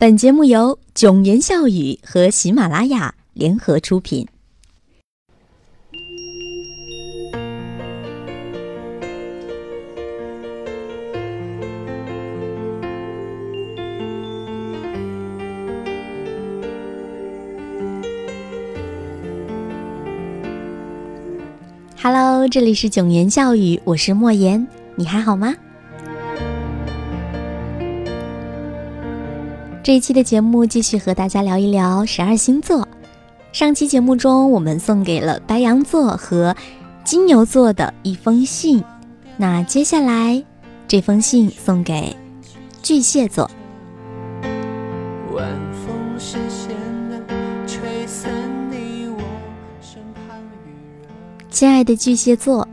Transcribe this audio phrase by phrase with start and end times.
[0.00, 4.24] 本节目由囧言笑语和喜马拉雅联合出品。
[22.00, 25.56] Hello，这里是囧言笑语，我是莫言，你还好吗？
[29.88, 32.86] 这一期的节目继续和大家聊一聊十二星座。
[33.52, 36.54] 上期节目中，我们送给了白羊座和
[37.04, 38.84] 金牛座的一封信。
[39.38, 40.44] 那接下来
[40.86, 42.14] 这封信送给
[42.82, 43.50] 巨蟹座。
[51.48, 52.68] 亲爱的巨蟹座，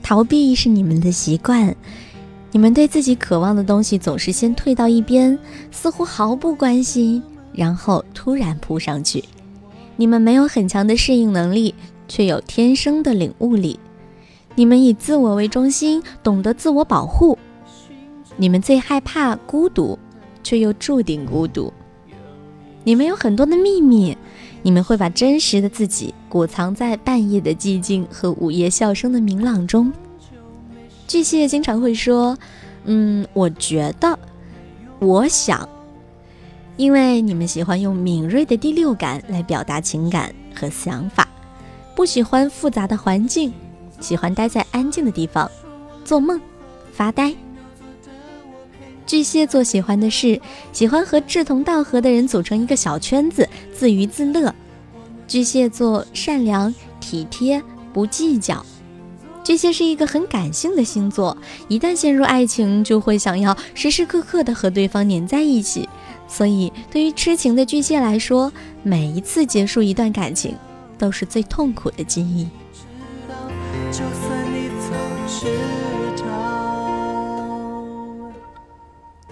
[0.00, 1.74] 逃避是你们的习惯。
[2.54, 5.36] 你们对自己渴望的东西总是先退到一边，
[5.72, 7.20] 似乎毫不关心，
[7.52, 9.24] 然后突然扑上去。
[9.96, 11.74] 你们没有很强的适应能力，
[12.06, 13.80] 却有天生的领悟力。
[14.54, 17.36] 你们以自我为中心，懂得自我保护。
[18.36, 19.98] 你们最害怕孤独，
[20.44, 21.72] 却又注定孤独。
[22.84, 24.16] 你们有很多的秘密，
[24.62, 29.92] 你们会把真实的自己裹藏在半夜的寂静和午夜笑声的明朗中。
[31.06, 32.36] 巨蟹经常会说
[32.84, 34.18] ：“嗯，我觉得，
[34.98, 35.68] 我想。”
[36.76, 41.28] 因为你们喜欢用敏锐的第六感来表达情感和想法，
[41.94, 43.52] 不喜欢复杂的环境，
[44.00, 45.48] 喜欢待在安静的地方，
[46.04, 46.40] 做梦、
[46.92, 47.32] 发呆。
[49.06, 50.40] 巨蟹座喜欢的是
[50.72, 54.52] 喜欢和志同道合的人组成一个小圈子，自娱自乐。
[55.28, 58.66] 巨蟹座善良、体贴，不计较。
[59.44, 61.36] 巨蟹是一个很感性的星座，
[61.68, 65.86] 一旦陷入爱情，就会想要时时刻刻的和对方黏在一起。
[66.26, 68.50] 所以，对于痴情的巨蟹来说，
[68.82, 70.56] 每一次结束一段感情，
[70.96, 72.48] 都是最痛苦的记忆。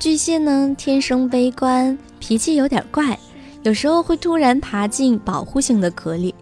[0.00, 3.16] 巨蟹呢，天生悲观，脾气有点怪，
[3.62, 6.34] 有时候会突然爬进保护性的壳里。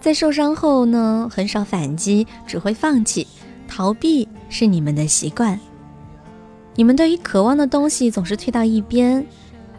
[0.00, 3.26] 在受伤后呢，很少反击，只会放弃、
[3.66, 5.58] 逃避，是你们的习惯。
[6.76, 9.26] 你们对于渴望的东西总是推到一边，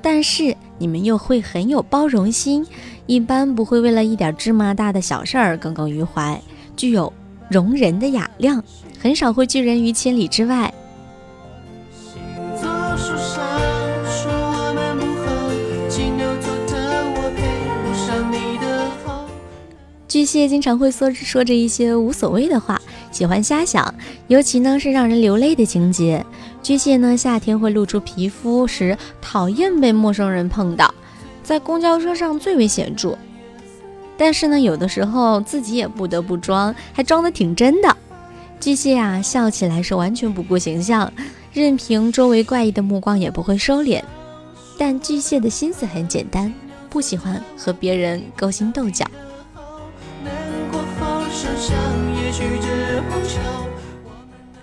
[0.01, 2.65] 但是你们又会很有包容心，
[3.05, 6.39] 一般不会为了一点芝麻大的小事儿耿耿于怀，
[6.75, 7.11] 具有
[7.49, 8.61] 容人的雅量，
[8.99, 10.73] 很少会拒人于千里之外。
[20.09, 22.81] 巨蟹经常会说说着一些无所谓的话，
[23.11, 23.93] 喜欢瞎想，
[24.27, 26.25] 尤其呢是让人流泪的情节。
[26.63, 30.91] 巨蟹呢夏天会露出皮肤时，讨厌被陌生人碰到，
[31.43, 33.15] 在公交车上最为显著。
[34.17, 37.95] 但是呢，有的时候自己也不得不装，还装得挺真的。
[38.59, 41.13] 巨蟹啊，笑起来是完全不顾形象，
[41.53, 44.01] 任凭周围怪异的目光也不会收敛。
[44.75, 46.51] 但巨蟹的心思很简单，
[46.89, 49.05] 不喜欢和别人勾心斗角。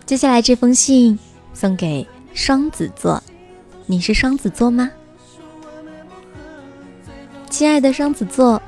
[0.06, 1.18] 接下来这封信
[1.52, 3.20] 送给双子座，
[3.86, 4.88] 你是双子座吗？
[7.50, 8.62] 亲爱的双子座，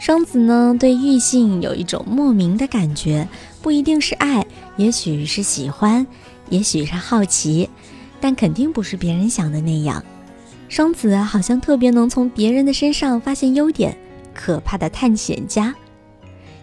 [0.00, 3.28] 双子呢对异性有一种莫名的感觉，
[3.62, 4.44] 不一定是爱，
[4.76, 6.04] 也许是喜欢，
[6.50, 7.70] 也许是好奇，
[8.20, 10.04] 但肯定不是别人想的那样。
[10.68, 13.96] 双子好像特别能从别人的身上发现优点，
[14.34, 15.72] 可怕的探险家。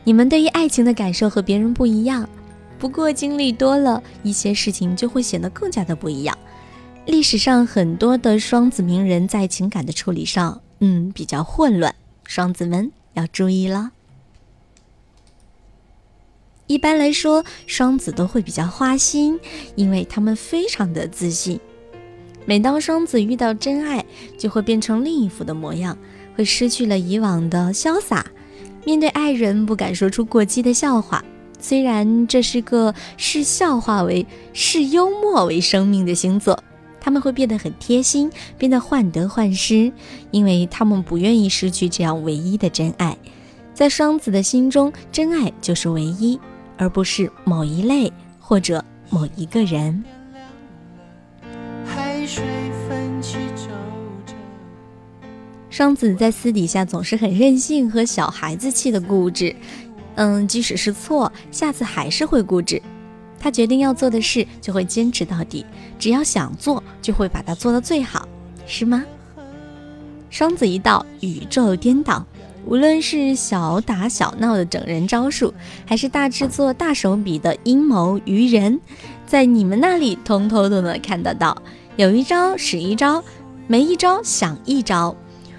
[0.03, 2.28] 你们对于爱情的感受和别人不一样。
[2.84, 6.38] 不过经历多了一些事情，就会显得更加的不一样。
[7.06, 11.96] 历史上很多的双子名人在情感的处理上，嗯，比较混乱，
[12.26, 13.92] 双子们要注意了。
[16.68, 19.40] 一般来说，双子都会比较花心，
[19.76, 21.62] 因为他们非常的自信。
[22.46, 24.04] 每当双子遇到真爱，
[24.38, 25.98] 就会变成另一副的模样，
[26.36, 28.30] 会失去了以往的潇洒，
[28.84, 31.24] 面对爱人不敢说出过激的笑话。
[31.63, 36.62] 虽然这是个视笑话为视幽默为生命的星座，
[37.00, 39.89] 他们会变得很贴心，变得患得患失，
[40.30, 43.18] 因为他们不愿意失去这样唯一的真爱。
[43.74, 46.38] 在双子的心中，真爱就是唯一，
[46.75, 48.12] 而不是某一类
[48.42, 50.04] 或者某一个人。
[55.69, 59.56] 双子在私底下总是很任性和小孩子气的固执。
[60.15, 62.81] 嗯，即使是错，下次还是会固执。
[63.39, 65.65] 他决定要做的事，就会坚持到底。
[66.00, 68.27] 只要想做，就会把它做到最好，
[68.65, 69.04] 是吗？
[70.30, 72.25] 双子一到，宇宙颠倒。
[72.65, 75.54] 无论是小打小闹的整人招数，
[75.86, 78.80] 还是大制作、大手笔的阴谋愚人，
[79.27, 81.62] 在你们那里通通都能看得到。
[81.98, 83.21] 有一招使一招，
[83.68, 85.13] 没一招想一招。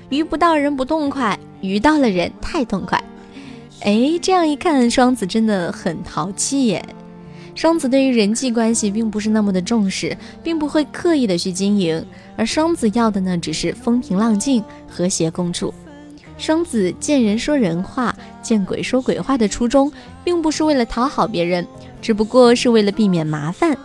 [0.08, 3.02] 鱼不到人不痛快，鱼到了人太痛快。
[3.84, 6.82] 哎，这样一看，双子真的很淘气耶。
[7.54, 12.02] 双子对于人际关系并不是那么的重视，并不会刻意的去经营，
[12.34, 15.72] 而双子要的呢，只是风平浪静、和谐共处。
[16.38, 19.92] 双子见人说人话，见鬼说鬼话的初衷，
[20.24, 21.66] 并不是为了讨好别人，
[22.00, 23.76] 只不过是为了避免麻烦。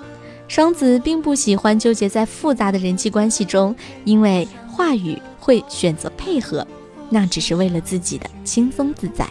[0.48, 3.76] 双子并不喜欢纠结在复杂的人际关系中，
[4.06, 6.66] 因为话语会选择配合，
[7.10, 9.28] 那只是为了自己的轻松自在。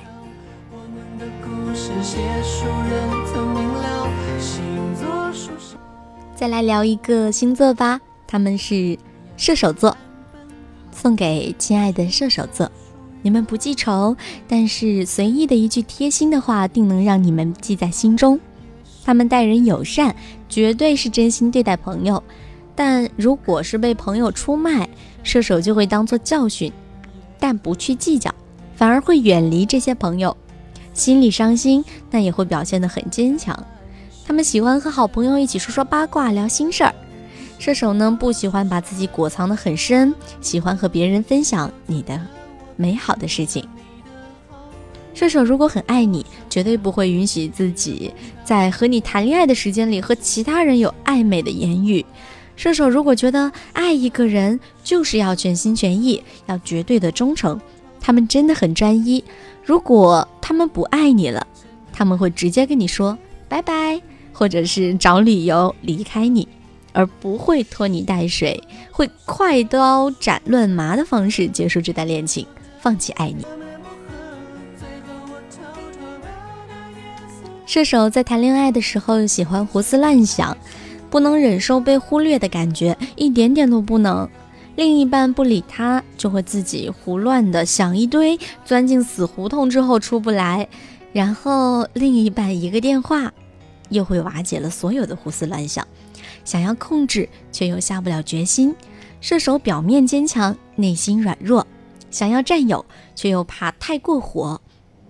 [6.34, 8.96] 再来聊一个星座吧，他们是
[9.36, 9.96] 射手座，
[10.92, 12.70] 送给亲爱的射手座。
[13.22, 18.38] 你们不记仇，但是随意的一句贴心的话，定能让你们记在心中。
[19.04, 20.14] 他们待人友善，
[20.48, 22.22] 绝对是真心对待朋友。
[22.76, 24.88] 但如果是被朋友出卖，
[25.24, 26.72] 射手就会当做教训，
[27.40, 28.32] 但不去计较，
[28.76, 30.36] 反而会远离这些朋友。
[30.98, 33.56] 心里伤心，但也会表现得很坚强。
[34.26, 36.92] 他们喜欢和好朋友一起说说八卦，聊心事儿。
[37.60, 42.20] 射手呢，不喜欢把自己裹藏得很深，喜欢和别人分享你的。
[42.74, 43.66] 美好的事情。
[45.14, 48.12] 射手如果很爱你，绝对不会允许自己
[48.44, 52.04] 在和你谈恋爱的时间里和其他人有暧昧的言语。
[52.56, 57.60] 射手如果觉得爱一个人就是要全心全意，要绝对的忠诚，
[58.00, 59.22] 他们真的很专一。
[59.64, 61.46] 如果他们不爱你了，
[61.92, 63.16] 他们会直接跟你说
[63.48, 64.00] 拜拜，
[64.32, 66.46] 或者是找理由离开你。
[66.94, 68.60] 而不会拖泥带水，
[68.90, 72.44] 会快刀斩乱麻的方式结束这段恋情，
[72.80, 73.46] 放弃爱你。
[77.66, 80.56] 射手在谈恋爱的时候喜欢胡思乱想，
[81.08, 84.28] 不能忍受被忽略的感觉，一点点都不能。
[84.78, 90.68] 另一半不理他，就会自己胡乱的想一堆，钻进死胡同之后出不来，
[91.12, 93.32] 然后另一半一个电话，
[93.88, 95.84] 又会瓦解了所有的胡思乱想。
[96.44, 98.72] 想要控制，却又下不了决心。
[99.20, 101.66] 射手表面坚强，内心软弱；
[102.08, 102.86] 想要占有，
[103.16, 104.60] 却又怕太过火，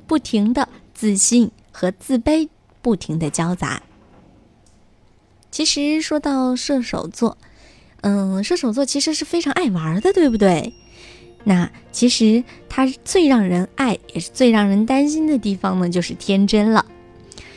[0.06, 2.48] 不停的自信和自卑
[2.80, 3.82] 不停的交杂。
[5.50, 7.36] 其实说到射手座，
[8.02, 10.72] 嗯，射手座其实是非常爱玩的，对不对？
[11.44, 16.84] 那其实他最让人爱，也是最让人担心的地方呢，就是天真了。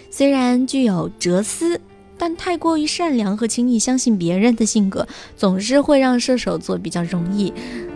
[0.09, 1.79] 虽然具有哲思。
[2.23, 7.51] 但太过于善良和轻易相信别人的性格，总是会让射手座比较容易，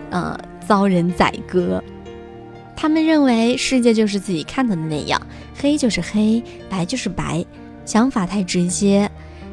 [0.10, 0.36] 呃，
[0.68, 1.80] 遭人宰割。
[2.76, 5.22] 他们认为世界就是自己看到的那样，
[5.56, 7.46] 黑就是黑，白就是白，
[7.86, 9.08] 想法太直接。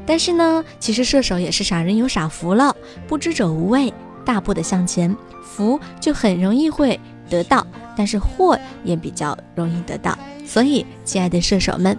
[0.06, 2.75] 但是呢，其实射手也是傻人有傻福了，
[3.06, 3.93] 不知者无畏，
[4.25, 7.66] 大步的向前，福就很容易会得到，
[7.96, 10.19] 但是祸也比较容易得到。
[10.46, 11.96] 所以，亲爱的射手们。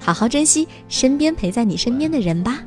[0.00, 2.60] 好好珍惜身边陪在你身边的人吧。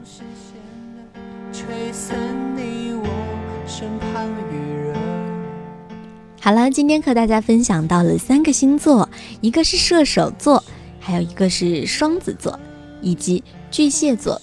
[6.42, 9.08] 好了，今天和大家分享到了三个星座，
[9.42, 10.64] 一个是射手座，
[11.00, 12.60] 还有一个是双子座，
[13.02, 14.42] 以及巨蟹座。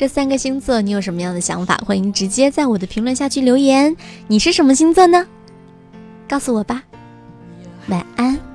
[0.00, 1.76] 这三个星座，你有什么样的想法？
[1.84, 3.94] 欢迎直接在我的评论下去留言。
[4.28, 5.26] 你是什么星座呢？
[6.26, 6.82] 告诉我吧。
[7.88, 8.49] 晚安。